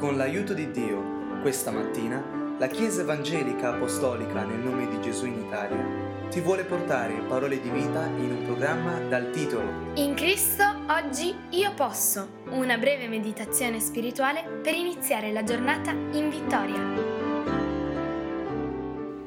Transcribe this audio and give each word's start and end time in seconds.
Con 0.00 0.16
l'aiuto 0.16 0.54
di 0.54 0.70
Dio, 0.70 1.42
questa 1.42 1.70
mattina, 1.70 2.56
la 2.58 2.68
Chiesa 2.68 3.02
Evangelica 3.02 3.74
Apostolica 3.74 4.44
nel 4.44 4.60
nome 4.60 4.88
di 4.88 4.98
Gesù 5.02 5.26
in 5.26 5.44
Italia 5.46 6.28
ti 6.30 6.40
vuole 6.40 6.64
portare 6.64 7.22
parole 7.28 7.60
di 7.60 7.68
vita 7.68 8.06
in 8.06 8.30
un 8.30 8.44
programma 8.46 8.98
dal 8.98 9.30
titolo 9.30 9.92
In 9.96 10.14
Cristo 10.14 10.64
oggi 10.88 11.34
io 11.50 11.74
posso, 11.74 12.40
una 12.48 12.78
breve 12.78 13.08
meditazione 13.08 13.78
spirituale 13.78 14.42
per 14.62 14.72
iniziare 14.72 15.32
la 15.32 15.44
giornata 15.44 15.90
in 15.90 16.30
vittoria. 16.30 16.80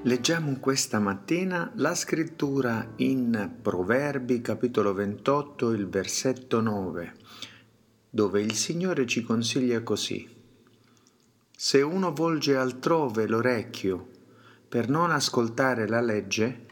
Leggiamo 0.01 0.57
questa 0.59 0.97
mattina 0.97 1.71
la 1.75 1.93
scrittura 1.93 2.93
in 2.95 3.57
Proverbi 3.61 4.41
capitolo 4.41 4.91
28, 4.95 5.69
il 5.69 5.87
versetto 5.87 6.61
9, 6.61 7.13
dove 8.09 8.41
il 8.41 8.53
Signore 8.53 9.05
ci 9.05 9.21
consiglia 9.21 9.83
così. 9.83 10.41
Se 11.65 11.81
uno 11.81 12.11
volge 12.11 12.57
altrove 12.57 13.25
l'orecchio 13.25 14.09
per 14.67 14.89
non 14.89 15.11
ascoltare 15.11 15.87
la 15.87 16.01
legge, 16.01 16.65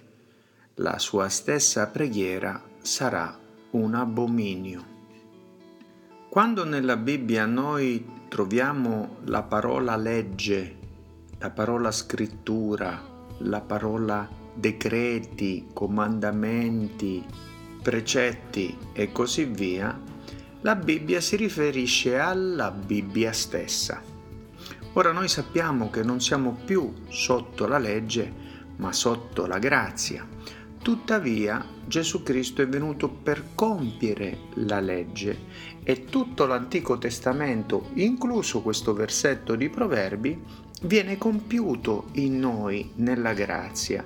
la 0.75 0.99
sua 0.99 1.29
stessa 1.29 1.87
preghiera 1.87 2.61
sarà 2.81 3.39
un 3.69 3.95
abominio. 3.95 4.85
Quando 6.29 6.65
nella 6.65 6.97
Bibbia 6.97 7.45
noi 7.45 8.05
troviamo 8.27 9.19
la 9.27 9.43
parola 9.43 9.95
legge, 9.95 10.77
la 11.37 11.51
parola 11.51 11.89
scrittura, 11.89 13.01
la 13.37 13.61
parola 13.61 14.27
decreti, 14.53 15.69
comandamenti, 15.71 17.23
precetti 17.81 18.77
e 18.91 19.13
così 19.13 19.45
via, 19.45 19.97
la 20.59 20.75
Bibbia 20.75 21.21
si 21.21 21.37
riferisce 21.37 22.19
alla 22.19 22.71
Bibbia 22.71 23.31
stessa. 23.31 24.10
Ora 24.93 25.13
noi 25.13 25.29
sappiamo 25.29 25.89
che 25.89 26.03
non 26.03 26.19
siamo 26.19 26.57
più 26.65 26.91
sotto 27.07 27.65
la 27.65 27.77
legge, 27.77 28.29
ma 28.75 28.91
sotto 28.91 29.45
la 29.45 29.57
grazia. 29.57 30.27
Tuttavia 30.81 31.65
Gesù 31.85 32.23
Cristo 32.23 32.61
è 32.61 32.67
venuto 32.67 33.07
per 33.07 33.55
compiere 33.55 34.37
la 34.55 34.81
legge 34.81 35.45
e 35.83 36.03
tutto 36.03 36.45
l'Antico 36.45 36.97
Testamento, 36.97 37.91
incluso 37.93 38.61
questo 38.61 38.93
versetto 38.93 39.55
di 39.55 39.69
Proverbi, 39.69 40.43
viene 40.81 41.17
compiuto 41.17 42.07
in 42.13 42.39
noi 42.39 42.91
nella 42.95 43.31
grazia. 43.31 44.03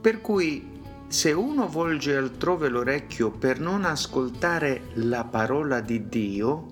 Per 0.00 0.20
cui 0.20 0.72
se 1.06 1.30
uno 1.30 1.68
volge 1.68 2.16
altrove 2.16 2.68
l'orecchio 2.68 3.30
per 3.30 3.60
non 3.60 3.84
ascoltare 3.84 4.88
la 4.94 5.22
parola 5.22 5.80
di 5.80 6.08
Dio, 6.08 6.66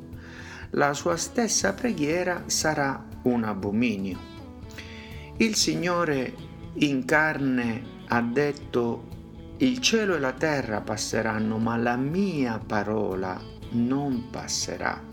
la 0.71 0.93
sua 0.93 1.17
stessa 1.17 1.75
preghiera 1.75 2.45
sarà 2.47 3.11
un 3.23 3.45
abominio. 3.45 4.19
Il 5.37 5.55
Signore 5.55 6.35
in 6.75 7.05
carne 7.05 8.01
ha 8.09 8.21
detto 8.21 9.09
il 9.59 9.79
cielo 9.81 10.15
e 10.15 10.19
la 10.19 10.33
terra 10.33 10.81
passeranno, 10.81 11.59
ma 11.59 11.77
la 11.77 11.97
mia 11.97 12.61
parola 12.65 13.41
non 13.71 14.29
passerà. 14.31 15.11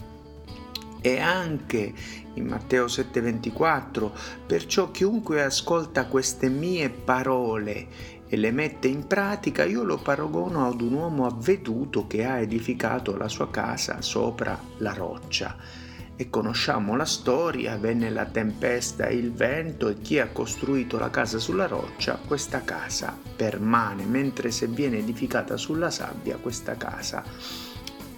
E 1.01 1.19
anche 1.19 1.93
in 2.33 2.45
Matteo 2.45 2.87
7:24, 2.87 4.11
perciò 4.45 4.91
chiunque 4.91 5.43
ascolta 5.43 6.07
queste 6.07 6.49
mie 6.49 6.89
parole 6.89 7.87
e 8.27 8.35
le 8.37 8.51
mette 8.51 8.87
in 8.87 9.07
pratica, 9.07 9.63
io 9.63 9.83
lo 9.83 9.97
paragono 9.97 10.67
ad 10.67 10.81
un 10.81 10.93
uomo 10.93 11.25
avveduto 11.25 12.05
che 12.05 12.25
ha 12.25 12.39
edificato 12.39 13.15
la 13.15 13.27
sua 13.27 13.49
casa 13.49 14.01
sopra 14.01 14.59
la 14.77 14.93
roccia 14.93 15.55
e 16.21 16.29
conosciamo 16.29 16.97
la 16.97 17.05
storia, 17.05 17.77
venne 17.77 18.09
la 18.09 18.25
tempesta 18.25 19.05
e 19.05 19.15
il 19.15 19.31
vento 19.31 19.87
e 19.87 19.99
chi 20.01 20.19
ha 20.19 20.27
costruito 20.27 20.99
la 20.99 21.09
casa 21.09 21.39
sulla 21.39 21.65
roccia, 21.65 22.19
questa 22.27 22.61
casa 22.65 23.17
permane, 23.37 24.03
mentre 24.03 24.51
se 24.51 24.67
viene 24.67 24.97
edificata 24.97 25.55
sulla 25.55 25.89
sabbia, 25.89 26.35
questa 26.35 26.75
casa 26.75 27.23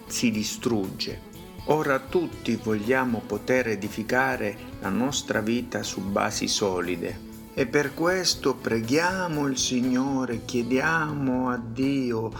si 0.04 0.32
distrugge. 0.32 1.30
Ora 1.66 2.00
tutti 2.00 2.56
vogliamo 2.60 3.22
poter 3.24 3.68
edificare 3.68 4.56
la 4.80 4.88
nostra 4.88 5.40
vita 5.40 5.84
su 5.84 6.00
basi 6.00 6.48
solide 6.48 7.30
e 7.54 7.68
per 7.68 7.94
questo 7.94 8.56
preghiamo 8.56 9.46
il 9.46 9.56
Signore, 9.56 10.44
chiediamo 10.44 11.50
a 11.50 11.56
Dio, 11.56 12.32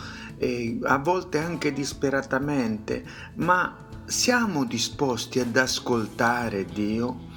a 0.82 0.98
volte 0.98 1.38
anche 1.38 1.72
disperatamente, 1.72 3.04
ma 3.34 3.90
siamo 4.12 4.66
disposti 4.66 5.40
ad 5.40 5.56
ascoltare 5.56 6.66
Dio? 6.66 7.30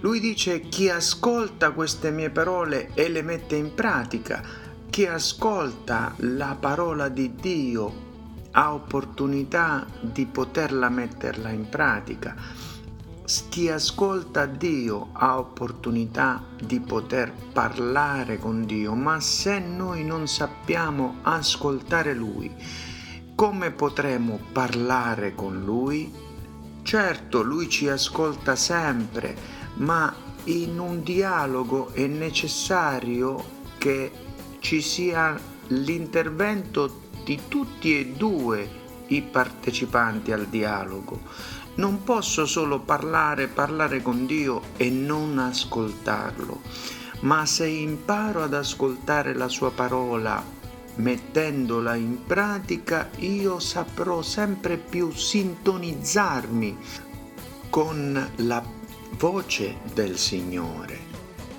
Lui 0.00 0.20
dice 0.20 0.60
chi 0.60 0.88
ascolta 0.88 1.72
queste 1.72 2.10
mie 2.10 2.30
parole 2.30 2.94
e 2.94 3.10
le 3.10 3.20
mette 3.20 3.56
in 3.56 3.74
pratica, 3.74 4.42
chi 4.88 5.04
ascolta 5.04 6.14
la 6.20 6.56
parola 6.58 7.10
di 7.10 7.34
Dio 7.34 8.06
ha 8.52 8.72
opportunità 8.72 9.86
di 10.00 10.24
poterla 10.24 10.88
metterla 10.88 11.50
in 11.50 11.68
pratica. 11.68 12.34
Chi 13.50 13.68
ascolta 13.68 14.46
Dio 14.46 15.10
ha 15.12 15.38
opportunità 15.38 16.42
di 16.58 16.80
poter 16.80 17.34
parlare 17.52 18.38
con 18.38 18.64
Dio, 18.64 18.94
ma 18.94 19.20
se 19.20 19.58
noi 19.58 20.06
non 20.06 20.26
sappiamo 20.26 21.18
ascoltare 21.20 22.14
Lui, 22.14 22.50
come 23.38 23.70
potremo 23.70 24.40
parlare 24.50 25.32
con 25.32 25.62
Lui? 25.62 26.12
Certo, 26.82 27.40
Lui 27.40 27.68
ci 27.68 27.88
ascolta 27.88 28.56
sempre, 28.56 29.36
ma 29.74 30.12
in 30.46 30.80
un 30.80 31.04
dialogo 31.04 31.92
è 31.92 32.08
necessario 32.08 33.44
che 33.78 34.10
ci 34.58 34.80
sia 34.80 35.38
l'intervento 35.68 37.02
di 37.22 37.42
tutti 37.46 37.96
e 37.96 38.06
due 38.06 38.68
i 39.06 39.22
partecipanti 39.22 40.32
al 40.32 40.46
dialogo. 40.46 41.20
Non 41.76 42.02
posso 42.02 42.44
solo 42.44 42.80
parlare, 42.80 43.46
parlare 43.46 44.02
con 44.02 44.26
Dio 44.26 44.62
e 44.76 44.90
non 44.90 45.38
ascoltarlo, 45.38 46.60
ma 47.20 47.46
se 47.46 47.68
imparo 47.68 48.42
ad 48.42 48.54
ascoltare 48.54 49.32
la 49.32 49.46
sua 49.46 49.70
parola 49.70 50.56
mettendola 50.98 51.94
in 51.94 52.24
pratica 52.26 53.10
io 53.18 53.58
saprò 53.58 54.22
sempre 54.22 54.76
più 54.76 55.10
sintonizzarmi 55.10 56.76
con 57.70 58.30
la 58.36 58.62
voce 59.18 59.78
del 59.94 60.16
Signore 60.16 61.06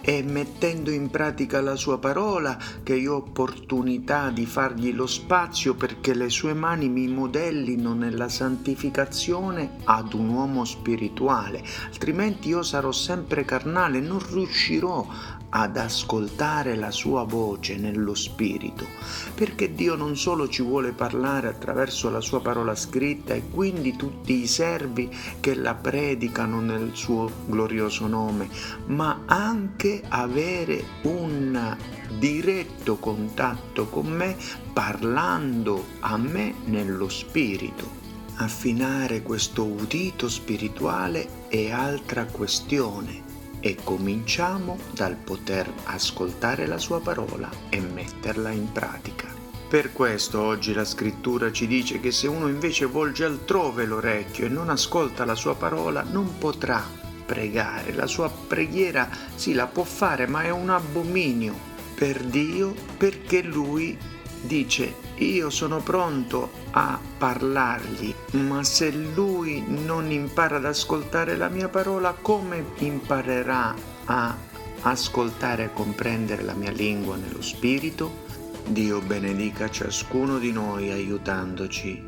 e 0.02 0.24
mettendo 0.24 0.92
in 0.92 1.10
pratica 1.10 1.62
la 1.62 1.76
sua 1.76 2.00
parola 2.00 2.58
che 2.84 2.96
io 2.96 3.14
ho 3.14 3.18
opportunità 3.18 4.30
di 4.30 4.46
fargli 4.46 4.94
lo 4.94 5.06
spazio 5.06 5.76
perché 5.76 6.14
le 6.14 6.30
sue 6.30 6.54
mani 6.54 6.90
mi 6.90 7.08
modellino 7.08 7.94
nella 7.94 8.30
santificazione 8.30 9.78
ad 9.84 10.14
un 10.14 10.30
uomo 10.30 10.66
spirituale, 10.66 11.64
altrimenti 11.86 12.50
io 12.50 12.64
sarò 12.64 12.92
sempre 12.92 13.46
carnale, 13.46 14.00
non 14.00 14.20
riuscirò 14.32 15.06
ad 15.50 15.78
ascoltare 15.78 16.76
la 16.76 16.92
sua 16.92 17.24
voce 17.24 17.78
nello 17.78 18.14
spirito, 18.14 18.86
perché 19.34 19.74
Dio 19.74 19.96
non 19.96 20.16
solo 20.16 20.48
ci 20.48 20.62
vuole 20.62 20.92
parlare 20.92 21.48
attraverso 21.48 22.10
la 22.10 22.22
sua 22.22 22.42
parola 22.42 22.76
scritta 22.76 23.34
e 23.34 23.50
quindi 23.50 23.96
tutti 23.96 24.42
i 24.42 24.48
servi 24.48 25.10
che 25.40 25.56
la 25.56 25.74
predicano 25.74 26.60
nel 26.60 26.92
suo 26.94 27.32
glorioso 27.46 28.08
nome, 28.08 28.48
ma 28.88 29.24
anche 29.26 30.04
avere 30.08 30.84
un 31.04 31.78
diretto 32.18 32.98
contatto 32.98 33.88
con 33.88 34.08
me 34.08 34.36
parlando 34.74 35.86
a 36.00 36.18
me 36.18 36.54
nello 36.66 37.10
spirito. 37.10 37.98
Affinare 38.36 39.22
questo 39.22 39.66
udito 39.66 40.30
spirituale 40.30 41.48
è 41.50 41.72
altra 41.72 42.26
questione 42.26 43.29
e 43.60 43.78
cominciamo 43.84 44.78
dal 44.92 45.16
poter 45.16 45.72
ascoltare 45.86 46.66
la 46.66 46.78
sua 46.78 47.00
parola 47.02 47.50
e 47.70 47.80
metterla 47.80 48.52
in 48.52 48.72
pratica. 48.72 49.28
Per 49.70 49.94
questo 49.94 50.42
oggi 50.42 50.74
la 50.74 50.86
scrittura 50.86 51.52
ci 51.52 51.68
dice 51.68 52.00
che 52.00 52.12
se 52.12 52.28
uno 52.28 52.48
invece 52.48 52.86
volge 52.86 53.26
altrove 53.26 53.86
l'orecchio 53.86 54.48
e 54.48 54.50
non 54.50 54.70
ascolta 54.70 55.26
la 55.26 55.36
sua 55.36 55.56
parola 55.56 56.02
non 56.02 56.38
potrà 56.40 56.84
pregare. 57.26 57.94
La 57.94 58.08
sua 58.08 58.30
preghiera 58.30 59.08
sì 59.36 59.54
la 59.54 59.68
può 59.68 59.84
fare 59.84 60.26
ma 60.26 60.42
è 60.42 60.50
un 60.50 60.72
abominio 60.72 61.54
per 61.94 62.24
Dio 62.24 62.74
perché 62.98 63.44
lui 63.44 63.96
dice 64.42 65.08
io 65.16 65.50
sono 65.50 65.80
pronto 65.82 66.52
a 66.72 67.00
parlargli, 67.18 68.14
ma 68.32 68.64
se 68.64 68.92
lui 68.92 69.64
non 69.68 70.12
impara 70.12 70.58
ad 70.58 70.66
ascoltare 70.66 71.36
la 71.36 71.50
mia 71.50 71.68
parola, 71.68 72.14
come 72.14 72.64
imparerà 72.78 73.76
a 74.06 74.36
ascoltare 74.82 75.66
e 75.66 75.74
comprendere 75.74 76.44
la 76.44 76.54
mia 76.54 76.72
lingua 76.72 77.18
nello 77.18 77.42
spirito? 77.42 78.28
Dio 78.66 79.02
benedica 79.02 79.70
ciascuno 79.70 80.38
di 80.38 80.52
noi 80.52 80.92
aiutandoci 80.92 82.08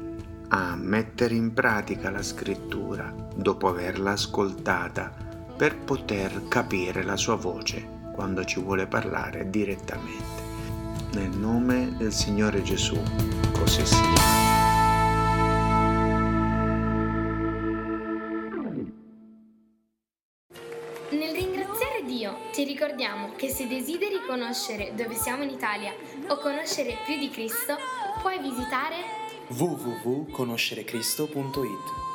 a 0.49 0.75
mettere 0.75 1.33
in 1.33 1.53
pratica 1.53 2.11
la 2.11 2.21
scrittura 2.21 3.13
dopo 3.35 3.67
averla 3.67 4.11
ascoltata 4.11 5.11
per 5.57 5.77
poter 5.77 6.47
capire 6.47 7.03
la 7.03 7.15
sua 7.15 7.35
voce 7.35 7.99
quando 8.13 8.43
ci 8.43 8.59
vuole 8.59 8.87
parlare 8.87 9.49
direttamente. 9.49 10.50
Nel 11.13 11.29
nome 11.29 11.93
del 11.97 12.13
Signore 12.13 12.63
Gesù, 12.63 12.97
così 13.51 13.85
sia. 13.85 13.99
Nel 21.09 21.33
ringraziare 21.33 22.05
Dio 22.05 22.37
ti 22.53 22.63
ricordiamo 22.63 23.33
che 23.35 23.49
se 23.49 23.67
desideri 23.67 24.21
conoscere 24.25 24.93
dove 24.95 25.15
siamo 25.15 25.43
in 25.43 25.49
Italia 25.49 25.93
o 26.27 26.37
conoscere 26.37 26.95
più 27.05 27.19
di 27.19 27.29
Cristo, 27.29 27.75
puoi 28.21 28.39
visitare 28.39 28.95
www.conoscerecristo.it 29.49 32.10